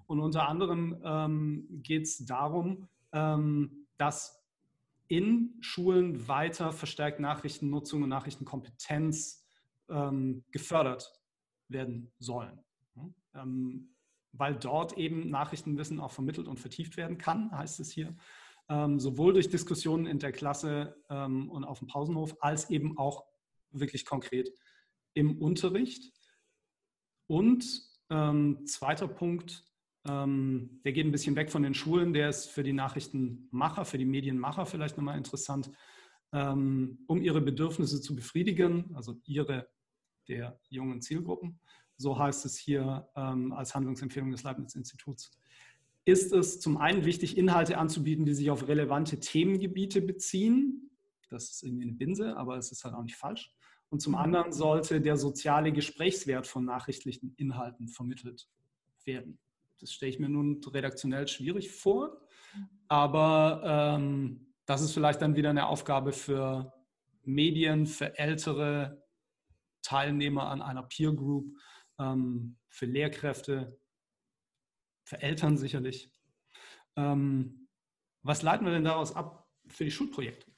[0.06, 4.44] Und unter anderem ähm, geht es darum, ähm, dass
[5.08, 9.47] in Schulen weiter verstärkt Nachrichtennutzung und Nachrichtenkompetenz
[9.88, 11.12] ähm, gefördert
[11.68, 12.64] werden sollen.
[13.34, 13.94] Ähm,
[14.32, 18.16] weil dort eben Nachrichtenwissen auch vermittelt und vertieft werden kann, heißt es hier,
[18.68, 23.24] ähm, sowohl durch Diskussionen in der Klasse ähm, und auf dem Pausenhof, als eben auch
[23.70, 24.50] wirklich konkret
[25.14, 26.12] im Unterricht.
[27.26, 27.64] Und
[28.10, 29.64] ähm, zweiter Punkt,
[30.06, 33.98] ähm, der geht ein bisschen weg von den Schulen, der ist für die Nachrichtenmacher, für
[33.98, 35.70] die Medienmacher vielleicht nochmal interessant,
[36.32, 39.68] ähm, um ihre Bedürfnisse zu befriedigen, also ihre
[40.28, 41.58] der jungen Zielgruppen.
[41.96, 45.32] So heißt es hier ähm, als Handlungsempfehlung des Leibniz-Instituts.
[46.04, 50.90] Ist es zum einen wichtig, Inhalte anzubieten, die sich auf relevante Themengebiete beziehen.
[51.28, 53.52] Das ist irgendwie eine Binse, aber es ist halt auch nicht falsch.
[53.90, 58.48] Und zum anderen sollte der soziale Gesprächswert von nachrichtlichen Inhalten vermittelt
[59.04, 59.38] werden.
[59.80, 62.20] Das stelle ich mir nun redaktionell schwierig vor,
[62.88, 66.72] aber ähm, das ist vielleicht dann wieder eine Aufgabe für
[67.22, 69.02] Medien, für ältere
[69.88, 71.56] Teilnehmer an einer Peer Group,
[71.98, 73.80] ähm, für Lehrkräfte,
[75.04, 76.12] für Eltern sicherlich.
[76.96, 77.68] Ähm,
[78.22, 80.52] was leiten wir denn daraus ab für die Schulprojekte?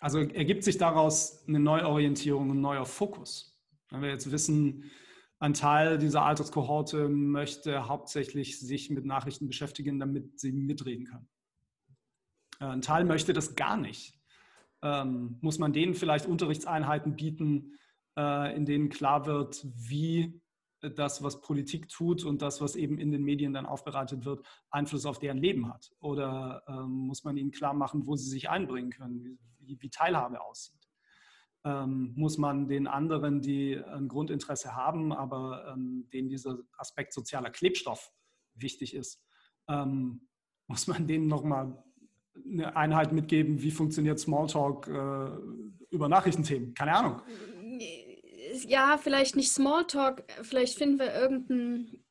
[0.00, 3.56] Also ergibt sich daraus eine Neuorientierung, ein neuer Fokus.
[3.90, 4.90] Wenn wir jetzt wissen,
[5.38, 11.28] ein Teil dieser Alterskohorte möchte hauptsächlich sich mit Nachrichten beschäftigen, damit sie mitreden können.
[12.60, 14.18] Äh, ein Teil möchte das gar nicht.
[14.82, 17.74] Ähm, muss man denen vielleicht Unterrichtseinheiten bieten,
[18.16, 20.40] äh, in denen klar wird, wie
[20.80, 25.06] das, was Politik tut und das, was eben in den Medien dann aufbereitet wird, Einfluss
[25.06, 25.90] auf deren Leben hat?
[25.98, 29.38] Oder ähm, muss man ihnen klar machen, wo sie sich einbringen können?
[29.66, 30.88] wie, wie Teilhabe aussieht.
[31.64, 37.50] Ähm, muss man den anderen, die ein Grundinteresse haben, aber ähm, denen dieser Aspekt sozialer
[37.50, 38.12] Klebstoff
[38.54, 39.22] wichtig ist,
[39.68, 40.28] ähm,
[40.68, 41.82] muss man denen nochmal
[42.44, 46.74] eine Einheit mitgeben, wie funktioniert Smalltalk äh, über Nachrichtenthemen?
[46.74, 47.22] Keine Ahnung.
[48.66, 52.04] Ja, vielleicht nicht Smalltalk, vielleicht finden wir irgendeinen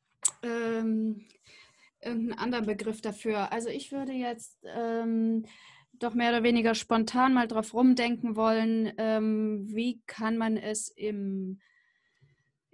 [0.44, 1.26] ähm,
[2.02, 3.52] irgendeinen anderen Begriff dafür.
[3.52, 5.46] Also ich würde jetzt ähm,
[5.94, 11.60] doch mehr oder weniger spontan mal drauf rumdenken wollen, ähm, wie kann man es im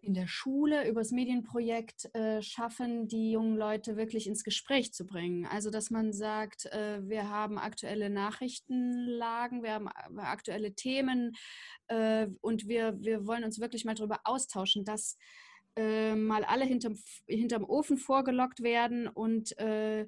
[0.02, 5.06] in der Schule über das Medienprojekt äh, schaffen, die jungen Leute wirklich ins Gespräch zu
[5.06, 5.46] bringen.
[5.46, 11.34] Also dass man sagt, äh, wir haben aktuelle Nachrichtenlagen, wir haben äh, aktuelle Themen
[11.88, 15.18] äh, und wir, wir wollen uns wirklich mal darüber austauschen, dass
[15.76, 20.08] äh, mal alle hinterm, hinterm Ofen vorgelockt werden und äh,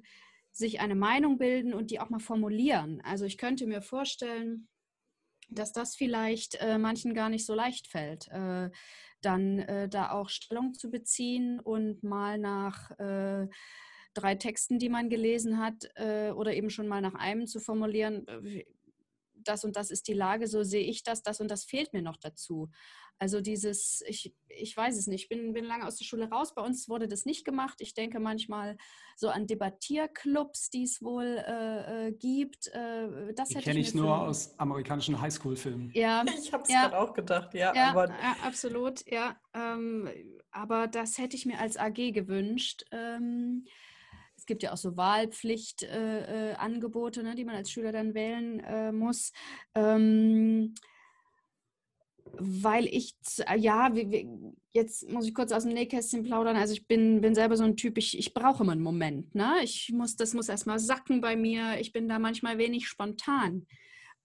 [0.50, 3.00] sich eine Meinung bilden und die auch mal formulieren.
[3.04, 4.68] Also ich könnte mir vorstellen,
[5.50, 8.30] dass das vielleicht manchen gar nicht so leicht fällt
[9.24, 13.48] dann äh, da auch Stellung zu beziehen und mal nach äh,
[14.14, 18.26] drei Texten, die man gelesen hat, äh, oder eben schon mal nach einem zu formulieren,
[18.28, 18.64] äh,
[19.44, 22.02] das und das ist die Lage, so sehe ich das, das und das fehlt mir
[22.02, 22.70] noch dazu.
[23.18, 26.54] Also dieses, ich, ich weiß es nicht, ich bin, bin lange aus der Schule raus,
[26.54, 27.76] bei uns wurde das nicht gemacht.
[27.78, 28.76] Ich denke manchmal
[29.16, 32.66] so an Debattierclubs, die es wohl äh, äh, gibt.
[32.68, 35.92] Äh, das die kenne ich, ich nur aus amerikanischen Highschool-Filmen.
[35.94, 37.72] Ja, ich habe es ja, gerade auch gedacht, ja.
[37.74, 39.36] Ja, aber ja, absolut, ja.
[39.54, 40.08] Ähm,
[40.50, 42.84] aber das hätte ich mir als AG gewünscht.
[42.90, 43.64] Ähm,
[44.44, 48.60] es gibt ja auch so Wahlpflichtangebote, äh, äh, ne, die man als Schüler dann wählen
[48.60, 49.32] äh, muss.
[49.74, 50.74] Ähm,
[52.36, 53.14] weil ich,
[53.56, 53.90] ja,
[54.74, 56.56] jetzt muss ich kurz aus dem Nähkästchen plaudern.
[56.56, 59.34] Also ich bin, bin selber so ein Typ, ich, ich brauche immer einen Moment.
[59.34, 59.54] Ne?
[59.62, 61.80] Ich muss, das muss erstmal sacken bei mir.
[61.80, 63.66] Ich bin da manchmal wenig spontan.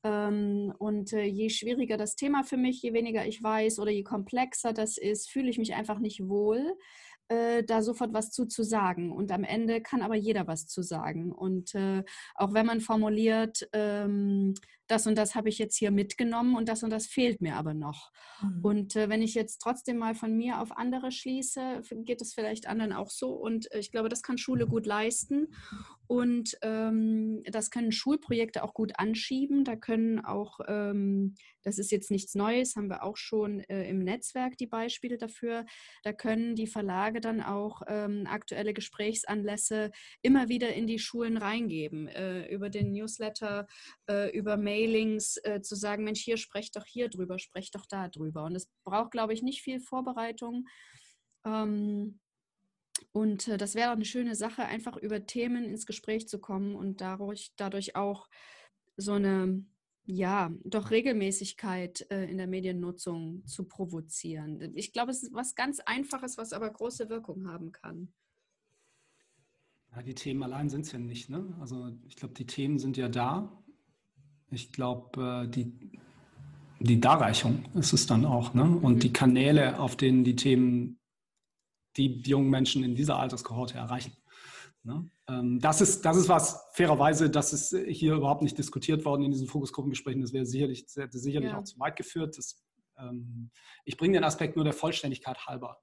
[0.04, 4.04] Ähm, und äh, je schwieriger das Thema für mich, je weniger ich weiß oder je
[4.04, 6.76] komplexer das ist, fühle ich mich einfach nicht wohl
[7.30, 9.12] äh, da sofort was zu, zu sagen.
[9.12, 11.32] Und am Ende kann aber jeder was zu sagen.
[11.32, 12.04] Und äh,
[12.36, 14.56] auch wenn man formuliert, ähm,
[14.90, 17.74] das und das habe ich jetzt hier mitgenommen und das und das fehlt mir aber
[17.74, 18.12] noch.
[18.42, 18.60] Mhm.
[18.62, 22.68] Und äh, wenn ich jetzt trotzdem mal von mir auf andere schließe, geht es vielleicht
[22.68, 23.34] anderen auch so.
[23.34, 25.54] Und äh, ich glaube, das kann Schule gut leisten.
[26.08, 29.64] Und ähm, das können Schulprojekte auch gut anschieben.
[29.64, 34.00] Da können auch, ähm, das ist jetzt nichts Neues, haben wir auch schon äh, im
[34.00, 35.66] Netzwerk die Beispiele dafür.
[36.02, 39.92] Da können die Verlage dann auch ähm, aktuelle Gesprächsanlässe
[40.24, 42.08] immer wieder in die Schulen reingeben.
[42.08, 43.68] Äh, über den Newsletter,
[44.10, 48.08] äh, über Mailings, äh, zu sagen, Mensch, hier sprecht doch hier drüber, sprecht doch da
[48.08, 48.44] drüber.
[48.44, 50.68] Und es braucht, glaube ich, nicht viel Vorbereitung.
[51.46, 52.20] Ähm,
[53.12, 56.76] und äh, das wäre auch eine schöne Sache, einfach über Themen ins Gespräch zu kommen
[56.76, 58.30] und dadurch, dadurch auch
[58.98, 59.66] so eine,
[60.06, 64.76] ja, doch Regelmäßigkeit äh, in der Mediennutzung zu provozieren.
[64.76, 68.14] Ich glaube, es ist was ganz Einfaches, was aber große Wirkung haben kann.
[69.96, 71.30] Ja, die Themen allein sind es ja nicht.
[71.30, 71.56] Ne?
[71.60, 73.59] Also ich glaube, die Themen sind ja da.
[74.52, 75.72] Ich glaube, äh, die,
[76.80, 78.54] die Darreichung ist es dann auch.
[78.54, 78.64] Ne?
[78.64, 79.00] Und mhm.
[79.00, 81.00] die Kanäle, auf denen die Themen
[81.98, 84.14] die, jungen Menschen in dieser Alterskohorte erreichen.
[84.84, 85.10] Ne?
[85.28, 89.32] Ähm, das, ist, das ist was, fairerweise, das ist hier überhaupt nicht diskutiert worden in
[89.32, 90.22] diesen Fokusgruppengesprächen.
[90.22, 91.60] Das wäre sicherlich, hätte sicherlich ja.
[91.60, 92.38] auch zu weit geführt.
[92.38, 92.64] Das,
[92.98, 93.52] ähm,
[93.86, 95.80] ich bringe den Aspekt nur der Vollständigkeit halber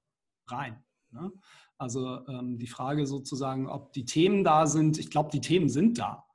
[0.49, 0.83] rein.
[1.11, 1.31] Ne?
[1.79, 4.99] Also ähm, die Frage sozusagen, ob die Themen da sind.
[4.99, 6.26] Ich glaube, die Themen sind da.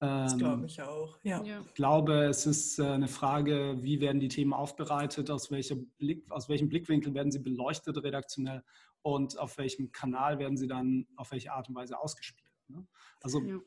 [0.00, 1.42] Das glaube ich auch, ja.
[1.44, 5.50] Ich glaube, es ist äh, eine Frage, wie werden die Themen aufbereitet, aus,
[5.98, 8.64] Blick, aus welchem Blickwinkel werden sie beleuchtet redaktionell
[9.02, 12.50] und auf welchem Kanal werden sie dann auf welche Art und Weise ausgespielt.
[12.68, 12.86] Ne?
[13.20, 13.58] Also ja.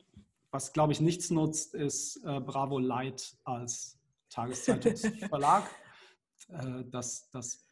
[0.50, 4.00] was, glaube ich, nichts nutzt, ist äh, Bravo Light als
[4.32, 5.69] Tageszeitungsverlag.
[6.50, 7.63] äh, das, das,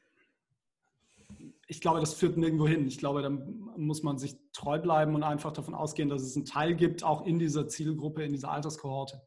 [1.72, 2.86] ich glaube, das führt nirgendwo hin.
[2.86, 6.44] Ich glaube, da muss man sich treu bleiben und einfach davon ausgehen, dass es einen
[6.44, 9.22] Teil gibt, auch in dieser Zielgruppe, in dieser Alterskohorte,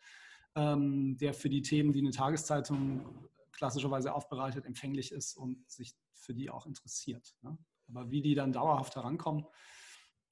[0.54, 6.34] ähm, der für die Themen, die eine Tageszeitung klassischerweise aufbereitet, empfänglich ist und sich für
[6.34, 7.34] die auch interessiert.
[7.40, 7.56] Ne?
[7.88, 9.46] Aber wie die dann dauerhaft herankommen,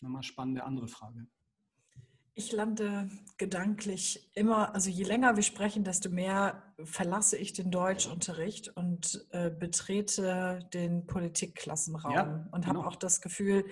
[0.00, 1.26] nochmal spannende andere Frage.
[2.34, 8.68] Ich lande gedanklich immer, also je länger wir sprechen, desto mehr verlasse ich den Deutschunterricht
[8.68, 12.88] und äh, betrete den Politikklassenraum ja, und habe genau.
[12.88, 13.66] auch das Gefühl,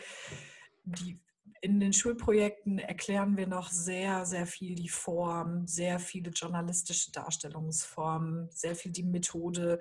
[0.84, 1.18] die,
[1.62, 8.48] in den Schulprojekten erklären wir noch sehr, sehr viel die Form, sehr viele journalistische Darstellungsformen,
[8.50, 9.78] sehr viel die Methode,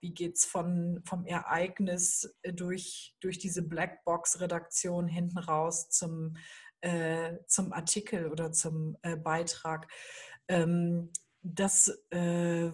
[0.00, 6.36] wie geht es vom Ereignis äh, durch, durch diese Blackbox-Redaktion hinten raus zum,
[6.82, 9.90] äh, zum Artikel oder zum äh, Beitrag.
[10.48, 11.10] Ähm,
[11.42, 12.70] das, äh,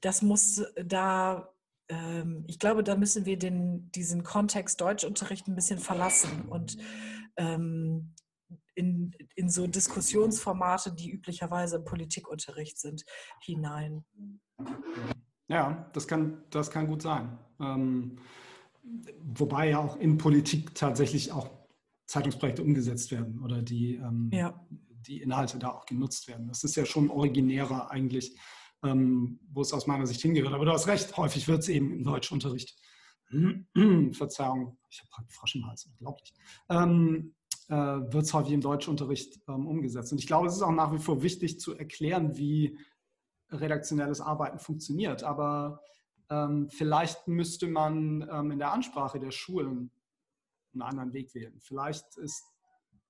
[0.00, 1.52] das muss da,
[1.88, 6.76] ähm, ich glaube, da müssen wir den, diesen Kontext Deutschunterricht ein bisschen verlassen und
[7.36, 8.14] ähm,
[8.74, 13.04] in, in so Diskussionsformate, die üblicherweise im Politikunterricht sind,
[13.42, 14.04] hinein.
[15.48, 17.38] Ja, das kann, das kann gut sein.
[17.58, 18.18] Ähm,
[19.22, 21.48] wobei ja auch in Politik tatsächlich auch
[22.06, 24.64] Zeitungsprojekte umgesetzt werden oder die, ähm, ja.
[25.06, 26.48] die Inhalte da auch genutzt werden.
[26.48, 28.36] Das ist ja schon originärer eigentlich,
[28.84, 30.54] ähm, wo es aus meiner Sicht hingehört.
[30.54, 32.78] Aber du hast recht, häufig wird es eben im Deutschunterricht,
[34.12, 36.32] Verzeihung, ich habe gerade Frosch im Hals, unglaublich,
[36.70, 37.34] ähm,
[37.68, 40.12] äh, wird es häufig im Deutschunterricht ähm, umgesetzt.
[40.12, 42.78] Und ich glaube, es ist auch nach wie vor wichtig zu erklären, wie
[43.50, 45.24] redaktionelles Arbeiten funktioniert.
[45.24, 45.82] Aber
[46.30, 49.90] ähm, vielleicht müsste man ähm, in der Ansprache der Schulen
[50.80, 51.58] einen anderen Weg wählen.
[51.60, 52.44] Vielleicht ist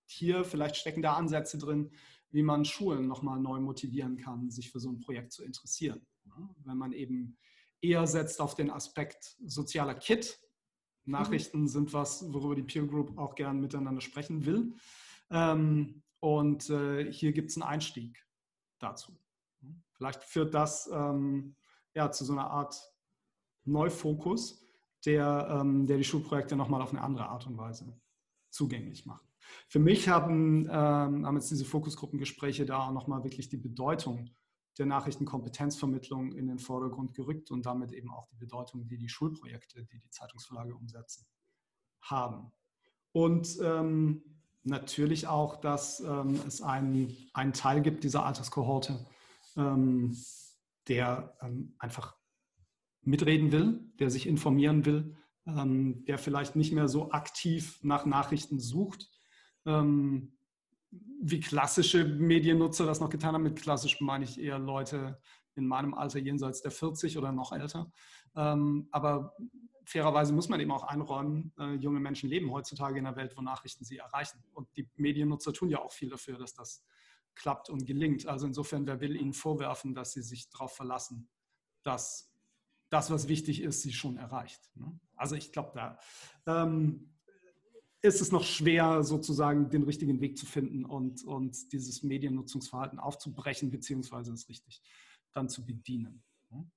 [0.06, 1.90] hier, vielleicht stecken da Ansätze drin,
[2.30, 6.06] wie man Schulen nochmal neu motivieren kann, sich für so ein Projekt zu interessieren.
[6.64, 7.38] Wenn man eben
[7.80, 10.40] eher setzt auf den Aspekt sozialer Kit.
[11.04, 11.68] Nachrichten mhm.
[11.68, 14.74] sind was, worüber die Peer Group auch gern miteinander sprechen will.
[15.30, 18.26] Ähm, und äh, hier gibt es einen Einstieg
[18.78, 19.18] dazu.
[19.92, 21.56] Vielleicht führt das ähm,
[21.94, 22.76] ja, zu so einer Art
[23.64, 24.65] Neufokus,
[25.04, 28.00] der, ähm, der die Schulprojekte nochmal auf eine andere Art und Weise
[28.50, 29.26] zugänglich macht.
[29.68, 34.30] Für mich haben, ähm, haben jetzt diese Fokusgruppengespräche da auch nochmal wirklich die Bedeutung
[34.78, 39.84] der Nachrichtenkompetenzvermittlung in den Vordergrund gerückt und damit eben auch die Bedeutung, die die Schulprojekte,
[39.84, 41.26] die die Zeitungsverlage umsetzen,
[42.02, 42.52] haben.
[43.12, 44.22] Und ähm,
[44.64, 49.06] natürlich auch, dass ähm, es einen, einen Teil gibt dieser Alterskohorte,
[49.56, 50.14] ähm,
[50.88, 52.15] der ähm, einfach
[53.06, 55.16] mitreden will, der sich informieren will,
[55.46, 59.08] ähm, der vielleicht nicht mehr so aktiv nach Nachrichten sucht,
[59.64, 60.36] ähm,
[61.20, 63.42] wie klassische Mediennutzer das noch getan haben.
[63.42, 65.20] Mit klassisch meine ich eher Leute
[65.54, 67.90] in meinem Alter jenseits der 40 oder noch älter.
[68.34, 69.34] Ähm, aber
[69.84, 73.40] fairerweise muss man eben auch einräumen, äh, junge Menschen leben heutzutage in einer Welt, wo
[73.40, 74.42] Nachrichten sie erreichen.
[74.52, 76.84] Und die Mediennutzer tun ja auch viel dafür, dass das
[77.34, 78.26] klappt und gelingt.
[78.26, 81.28] Also insofern, wer will ihnen vorwerfen, dass sie sich darauf verlassen,
[81.82, 82.32] dass
[82.90, 84.70] das, was wichtig ist, sie schon erreicht.
[84.74, 84.98] Ne?
[85.16, 85.98] Also ich glaube, da
[86.46, 87.12] ähm,
[88.02, 93.70] ist es noch schwer, sozusagen den richtigen Weg zu finden und, und dieses Mediennutzungsverhalten aufzubrechen,
[93.70, 94.82] beziehungsweise es richtig
[95.32, 96.22] dann zu bedienen.
[96.50, 96.70] Ne?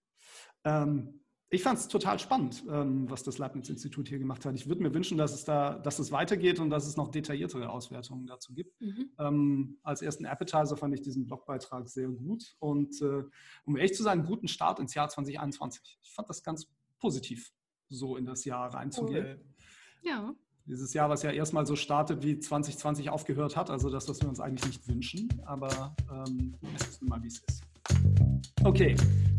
[0.63, 4.55] Ähm, ich fand es total spannend, ähm, was das Leibniz-Institut hier gemacht hat.
[4.55, 7.69] Ich würde mir wünschen, dass es da, dass es weitergeht und dass es noch detailliertere
[7.69, 8.79] Auswertungen dazu gibt.
[8.79, 9.09] Mhm.
[9.17, 13.23] Ähm, als ersten Appetizer fand ich diesen Blogbeitrag sehr gut und äh,
[13.65, 15.99] um ehrlich zu sein, guten Start ins Jahr 2021.
[16.03, 16.67] Ich fand das ganz
[16.99, 17.51] positiv,
[17.89, 19.39] so in das Jahr reinzugehen.
[19.39, 20.07] Oh.
[20.07, 20.35] Ja.
[20.65, 24.29] Dieses Jahr, was ja erstmal so startet, wie 2020 aufgehört hat, also das, was wir
[24.29, 28.28] uns eigentlich nicht wünschen, aber ähm, es ist nun mal, wie es ist.
[28.63, 28.95] Okay,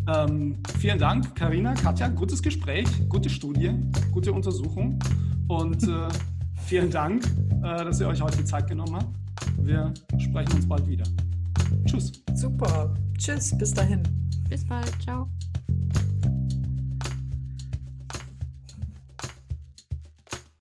[0.09, 2.09] ähm, vielen Dank, Karina, Katja.
[2.09, 3.73] Gutes Gespräch, gute Studie,
[4.13, 4.99] gute Untersuchung
[5.49, 6.09] und äh,
[6.65, 7.25] vielen Dank,
[7.63, 9.17] äh, dass ihr euch heute die Zeit genommen habt.
[9.59, 11.05] Wir sprechen uns bald wieder.
[11.85, 12.13] Tschüss.
[12.35, 12.95] Super.
[13.19, 14.03] Tschüss, bis dahin.
[14.49, 14.91] Bis bald.
[15.03, 15.29] Ciao.